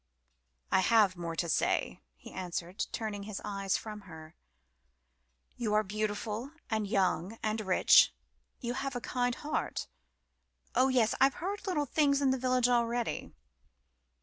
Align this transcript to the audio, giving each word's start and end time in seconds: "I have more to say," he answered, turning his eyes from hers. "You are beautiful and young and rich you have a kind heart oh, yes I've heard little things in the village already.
"I 0.71 0.79
have 0.79 1.15
more 1.15 1.35
to 1.35 1.47
say," 1.47 2.01
he 2.15 2.31
answered, 2.33 2.87
turning 2.91 3.21
his 3.29 3.39
eyes 3.45 3.77
from 3.77 4.01
hers. 4.09 4.33
"You 5.57 5.75
are 5.75 5.83
beautiful 5.83 6.53
and 6.71 6.87
young 6.87 7.37
and 7.43 7.61
rich 7.61 8.11
you 8.61 8.73
have 8.73 8.95
a 8.95 8.99
kind 9.01 9.35
heart 9.35 9.85
oh, 10.73 10.87
yes 10.87 11.13
I've 11.21 11.35
heard 11.35 11.67
little 11.67 11.85
things 11.85 12.19
in 12.19 12.31
the 12.31 12.39
village 12.39 12.67
already. 12.67 13.31